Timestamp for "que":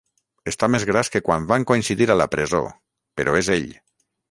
1.15-1.21